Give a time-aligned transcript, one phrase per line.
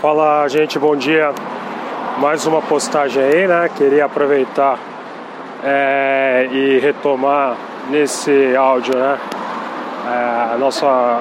[0.00, 1.30] Fala gente, bom dia.
[2.16, 3.68] Mais uma postagem aí, né?
[3.76, 4.78] Queria aproveitar
[5.62, 7.54] é, e retomar
[7.90, 9.18] nesse áudio, né?
[10.06, 11.20] É, a nossa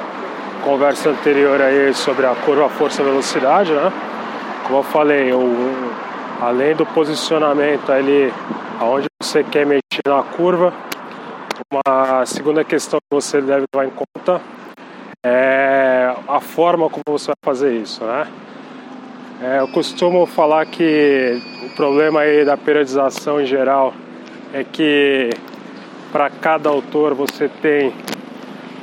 [0.63, 3.92] conversa anterior aí sobre a curva força-velocidade, né?
[4.65, 5.30] Como eu falei,
[6.39, 8.34] além do posicionamento ali,
[8.80, 10.73] aonde você quer mexer na curva,
[11.70, 14.41] uma segunda questão que você deve levar em conta
[15.25, 18.25] é a forma como você vai fazer isso, né?
[19.41, 23.93] É, eu costumo falar que o problema aí da periodização em geral
[24.53, 25.30] é que
[26.11, 27.94] para cada autor você tem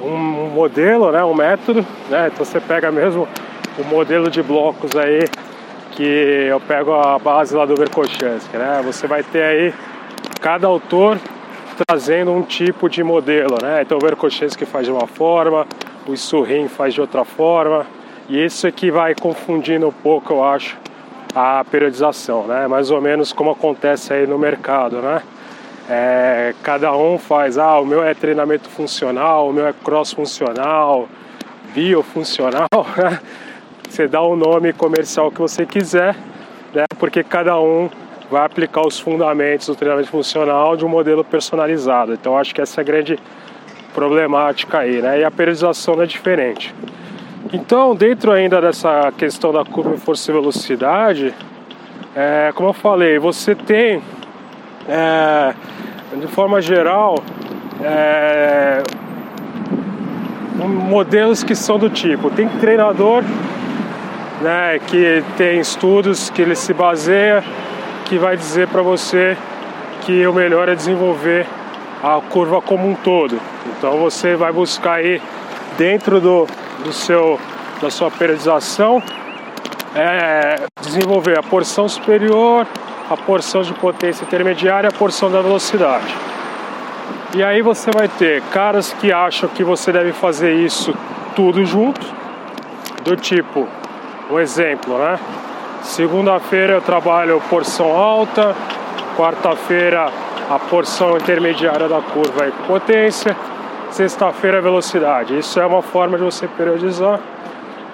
[0.01, 2.31] um modelo, né, um método, né?
[2.33, 3.29] Então você pega mesmo
[3.79, 5.29] o modelo de blocos aí
[5.93, 6.03] que
[6.49, 8.81] eu pego a base lá do Verkhochansky, né?
[8.87, 9.75] Você vai ter aí
[10.41, 11.19] cada autor
[11.87, 13.83] trazendo um tipo de modelo, né?
[13.83, 15.67] Então o Verkhochansky faz de uma forma,
[16.07, 17.85] o Surrin faz de outra forma,
[18.29, 20.77] e isso é que vai confundindo um pouco, eu acho,
[21.35, 22.67] a periodização, né?
[22.67, 25.23] Mais ou menos como acontece aí no mercado, né?
[25.89, 31.09] É, cada um faz, ah, o meu é treinamento funcional, o meu é cross funcional,
[31.75, 33.21] biofuncional, né?
[33.89, 36.17] Você dá o nome comercial que você quiser,
[36.75, 36.85] né?
[36.99, 37.89] Porque cada um
[38.31, 42.13] vai aplicar os fundamentos do treinamento funcional de um modelo personalizado.
[42.13, 43.19] Então acho que essa é a grande
[43.95, 45.21] problemática aí, né?
[45.21, 46.75] E a periodização é diferente.
[47.53, 51.35] Então, dentro ainda dessa questão da curva força e velocidade,
[52.15, 54.03] é, como eu falei, você tem,
[54.89, 55.55] é,
[56.17, 57.23] de forma geral,
[57.83, 58.83] é,
[60.67, 63.23] modelos que são do tipo, tem treinador
[64.41, 67.45] né, que tem estudos que ele se baseia,
[68.07, 69.37] que vai dizer para você
[70.03, 71.47] que o melhor é desenvolver
[72.03, 73.39] a curva como um todo.
[73.67, 75.21] Então você vai buscar aí
[75.77, 76.47] dentro do
[76.87, 77.39] do seu,
[77.83, 79.03] da sua periodização
[79.95, 82.67] é desenvolver a porção superior,
[83.11, 86.15] a porção de potência intermediária e a porção da velocidade.
[87.35, 90.95] E aí você vai ter caras que acham que você deve fazer isso
[91.35, 92.07] tudo junto,
[93.03, 93.67] do tipo,
[94.31, 95.19] um exemplo, né?
[95.83, 98.55] Segunda-feira eu trabalho porção alta,
[99.17, 100.11] quarta-feira
[100.49, 103.37] a porção intermediária da curva e potência,
[103.91, 105.39] sexta-feira velocidade.
[105.39, 107.21] Isso é uma forma de você periodizar,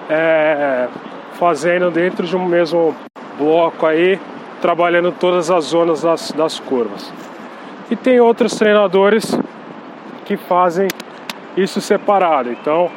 [0.09, 0.87] é,
[1.33, 2.95] fazendo dentro de um mesmo
[3.37, 4.19] bloco aí,
[4.61, 7.11] trabalhando todas as zonas das, das curvas.
[7.89, 9.37] E tem outros treinadores
[10.25, 10.87] que fazem
[11.55, 12.49] isso separado.
[12.49, 12.89] Então,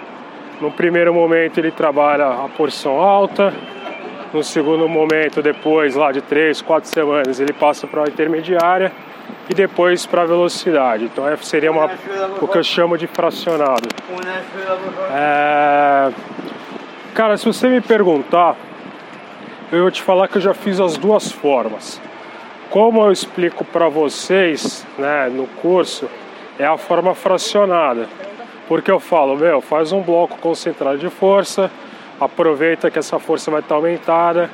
[0.61, 3.53] no primeiro momento ele trabalha a porção alta,
[4.33, 8.93] no segundo momento, depois lá de três, quatro semanas, ele passa para a intermediária
[9.49, 11.05] e depois para velocidade.
[11.05, 11.91] Então seria uma,
[12.41, 13.89] o que eu chamo de fracionado.
[15.13, 16.13] É...
[17.15, 18.57] Cara, se você me perguntar,
[19.73, 22.01] eu vou te falar que eu já fiz as duas formas.
[22.71, 26.09] Como eu explico para vocês né, no curso,
[26.59, 28.09] é a forma fracionada.
[28.69, 31.71] Porque eu falo, meu, faz um bloco concentrado de força,
[32.21, 34.51] aproveita que essa força vai estar aumentada,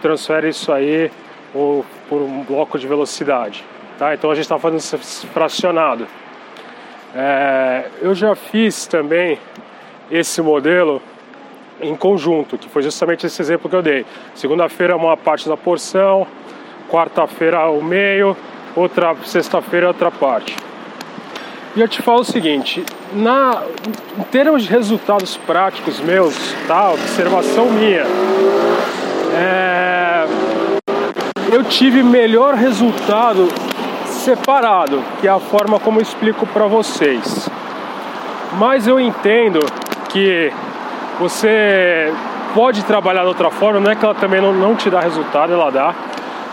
[0.00, 1.10] transfere isso aí
[1.52, 3.62] por um bloco de velocidade.
[4.02, 4.14] Tá?
[4.14, 4.80] Então a gente está fazendo
[5.32, 6.08] fracionado.
[7.14, 9.38] É, eu já fiz também
[10.10, 11.00] esse modelo
[11.80, 14.04] em conjunto, que foi justamente esse exemplo que eu dei.
[14.34, 16.26] Segunda-feira uma parte da porção,
[16.90, 18.36] quarta-feira o meio,
[18.74, 20.56] outra sexta-feira outra parte.
[21.76, 23.62] E eu te falo o seguinte, na,
[24.18, 26.34] em termos de resultados práticos meus,
[26.66, 28.02] tá, observação minha,
[29.36, 30.26] é,
[31.52, 33.46] eu tive melhor resultado
[34.22, 37.48] separado, que é a forma como explico para vocês.
[38.58, 39.60] Mas eu entendo
[40.08, 40.52] que
[41.18, 42.12] você
[42.54, 45.52] pode trabalhar de outra forma, não é que ela também não, não te dá resultado,
[45.52, 45.94] ela dá.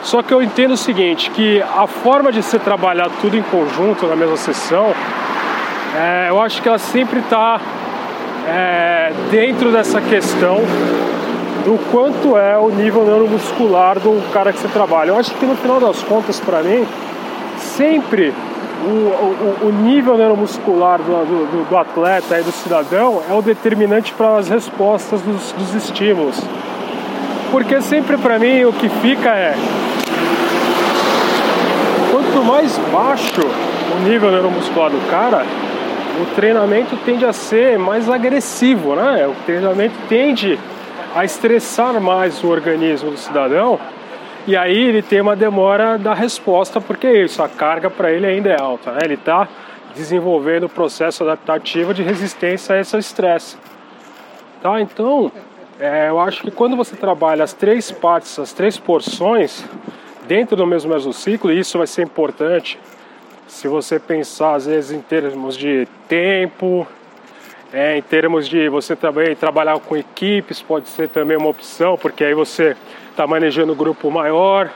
[0.02, 4.08] Só que eu entendo o seguinte, que a forma de você trabalhar tudo em conjunto
[4.08, 4.94] na mesma sessão,
[5.96, 7.60] é, eu acho que ela sempre está
[8.48, 10.58] é, dentro dessa questão
[11.66, 15.10] do quanto é o nível neuromuscular do cara que você trabalha.
[15.10, 16.88] Eu acho que no final das contas, para mim,
[17.80, 18.34] sempre
[18.84, 24.14] o, o, o nível neuromuscular do, do, do, atleta e do cidadão é o determinante
[24.14, 26.38] para as respostas dos, dos estímulos.
[27.52, 29.56] Porque sempre para mim o que fica é
[32.12, 33.42] quanto mais baixo
[33.96, 35.46] o nível neuromuscular do cara,
[36.22, 39.26] o treinamento tende a ser mais agressivo, né?
[39.26, 40.60] O treinamento tende
[41.16, 43.80] a estressar mais o organismo do cidadão
[44.48, 48.26] e aí ele tem uma demora da resposta, porque é isso, a carga para ele
[48.26, 49.00] ainda é alta, né?
[49.04, 49.48] Ele está
[49.96, 53.58] desenvolvendo o processo adaptativo de resistência a esse estresse.
[54.62, 54.80] Tá?
[54.82, 55.32] Então,
[55.80, 59.64] é, eu acho que quando você trabalha as três partes, as três porções
[60.28, 62.80] dentro do mesmo mesociclo, e isso vai ser importante
[63.48, 66.88] se você pensar às vezes em termos de tempo,
[67.72, 72.24] é, em termos de você também trabalhar com equipes, pode ser também uma opção, porque
[72.24, 72.76] aí você
[73.12, 74.72] está manejando um grupo maior,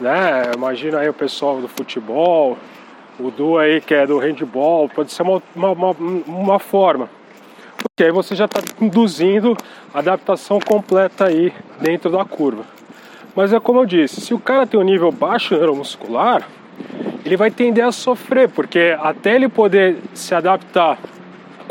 [0.00, 0.52] né?
[0.54, 2.56] Imagina aí o pessoal do futebol,
[3.18, 5.96] o Du aí que é do handball, pode ser uma, uma, uma,
[6.26, 7.08] uma forma.
[7.76, 9.56] Porque aí você já está induzindo
[9.92, 12.64] a adaptação completa aí dentro da curva.
[13.34, 16.46] Mas é como eu disse, se o cara tem um nível baixo neuromuscular,
[17.24, 20.98] ele vai tender a sofrer, porque até ele poder se adaptar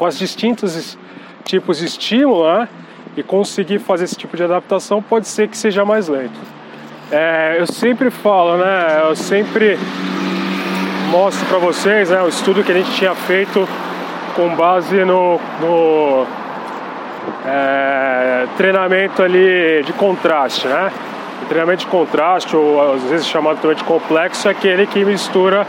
[0.02, 0.98] com os distintos
[1.44, 2.68] tipos de estímulo né,
[3.16, 6.40] e conseguir fazer esse tipo de adaptação, pode ser que seja mais lento.
[7.12, 9.04] É, eu sempre falo, né?
[9.08, 9.78] Eu sempre
[11.12, 13.70] mostro para vocês né, o estudo que a gente tinha feito
[14.36, 16.26] com base no, no
[17.46, 20.92] é, treinamento ali de contraste, né?
[21.44, 25.68] O treinamento de contraste, ou às vezes chamado também de complexo, é aquele que mistura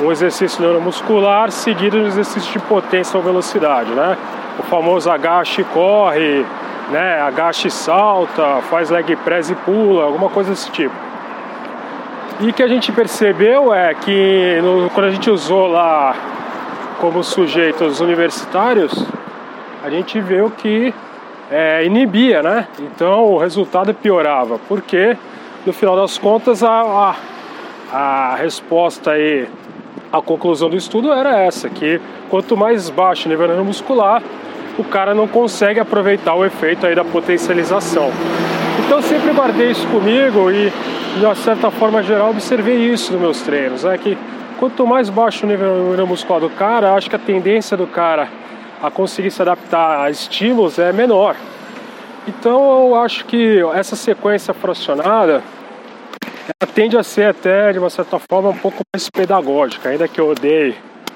[0.00, 4.16] um exercício neuromuscular seguido de um exercício de potência ou velocidade, né?
[4.58, 6.44] O famoso agache e corre,
[6.90, 7.20] né?
[7.20, 10.94] Agache e salta, faz leg press e pula, alguma coisa desse tipo.
[12.40, 16.14] E que a gente percebeu é que no, quando a gente usou lá
[17.00, 19.06] como sujeitos universitários,
[19.84, 20.94] a gente viu que
[21.50, 22.66] é, inibia, né?
[22.78, 25.16] Então o resultado piorava, porque
[25.66, 27.14] no final das contas a,
[27.92, 29.48] a, a resposta aí,
[30.12, 34.22] a conclusão do estudo era essa, que quanto mais baixo o nível neuromuscular,
[34.78, 38.10] o cara não consegue aproveitar o efeito aí da potencialização.
[38.84, 40.72] Então sempre guardei isso comigo e
[41.18, 43.84] de uma certa forma geral, observei isso nos meus treinos.
[43.84, 44.16] É que
[44.58, 48.28] quanto mais baixo o nível neuromuscular do cara, acho que a tendência do cara
[48.82, 51.36] a conseguir se adaptar a estímulos é menor.
[52.26, 55.42] Então eu acho que essa sequência fracionada
[56.58, 60.20] ela tende a ser até de uma certa forma um pouco mais pedagógica, ainda que
[60.20, 60.74] eu odeie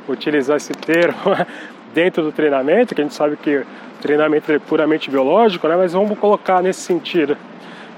[0.08, 1.18] utilizar esse termo
[1.92, 3.66] dentro do treinamento, que a gente sabe que o
[4.00, 5.76] treinamento é puramente biológico, né?
[5.76, 7.36] mas vamos colocar nesse sentido.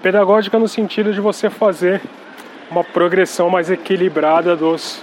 [0.03, 2.01] Pedagógica no sentido de você fazer
[2.71, 5.03] uma progressão mais equilibrada dos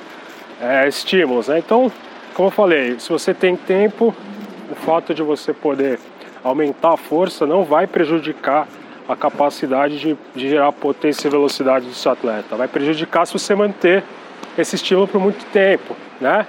[0.61, 1.47] é, estímulos.
[1.47, 1.59] Né?
[1.59, 1.91] Então,
[2.33, 4.15] como eu falei, se você tem tempo,
[4.71, 5.99] o fato de você poder
[6.43, 8.67] aumentar a força não vai prejudicar
[9.07, 12.55] a capacidade de, de gerar potência e velocidade do seu atleta.
[12.55, 14.03] Vai prejudicar se você manter
[14.57, 16.45] esse estímulo por muito tempo, né?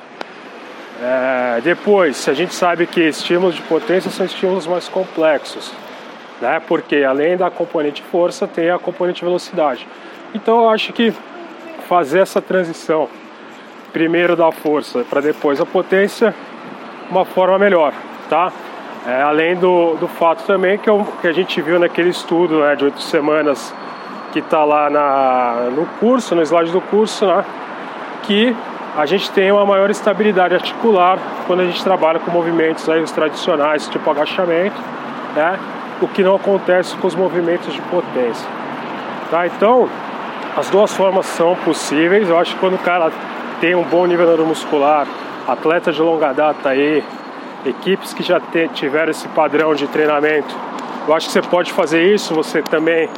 [1.02, 5.72] É, depois, a gente sabe que estímulos de potência são estímulos mais complexos
[6.40, 6.60] né?
[6.66, 9.86] Porque além da componente força, tem a componente velocidade.
[10.34, 11.12] Então eu acho que
[11.88, 13.08] fazer essa transição
[13.92, 16.34] primeiro da força para depois a potência,
[17.10, 17.92] uma forma melhor,
[18.28, 18.52] tá?
[19.06, 22.74] É, além do, do fato também que, eu, que a gente viu naquele estudo né,
[22.74, 23.74] de oito semanas
[24.32, 27.44] que está lá na, no curso, no slide do curso, né,
[28.22, 28.56] que
[28.96, 33.10] a gente tem uma maior estabilidade articular quando a gente trabalha com movimentos aí, os
[33.10, 34.80] tradicionais, tipo agachamento,
[35.34, 35.58] né?
[36.00, 38.48] o que não acontece com os movimentos de potência.
[39.30, 39.46] Tá?
[39.46, 39.88] Então,
[40.56, 42.28] as duas formas são possíveis.
[42.28, 43.10] Eu acho que quando o cara
[43.60, 45.06] tem um bom nível neuromuscular,
[45.46, 47.02] atleta de longa data aí,
[47.64, 48.40] equipes que já
[48.74, 50.54] tiveram esse padrão de treinamento,
[51.06, 52.34] eu acho que você pode fazer isso.
[52.34, 53.08] Você também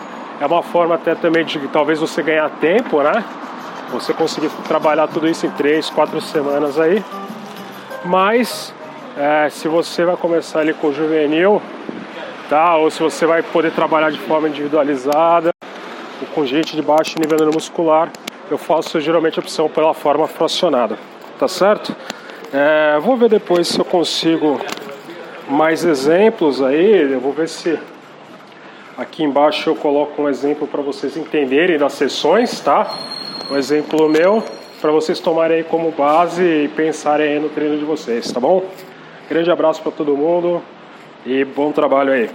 [0.40, 3.24] é uma forma até também de talvez você ganhar tempo, né?
[3.92, 7.04] Você conseguir trabalhar tudo isso em três, quatro semanas aí.
[8.04, 8.74] Mas
[9.16, 11.62] é, se você vai começar ali com o juvenil,
[12.48, 12.76] tá?
[12.76, 15.50] Ou se você vai poder trabalhar de forma individualizada
[16.34, 18.10] com gente de baixo nível neuromuscular,
[18.50, 20.98] eu faço geralmente a opção pela forma fracionada,
[21.38, 21.94] tá certo?
[22.58, 24.58] É, vou ver depois se eu consigo
[25.46, 27.78] mais exemplos aí, eu vou ver se
[28.96, 32.90] aqui embaixo eu coloco um exemplo para vocês entenderem das sessões, tá?
[33.50, 34.42] Um exemplo meu
[34.80, 38.64] para vocês tomarem como base e pensarem aí no treino de vocês, tá bom?
[39.28, 40.62] Grande abraço para todo mundo
[41.26, 42.30] e bom trabalho aí.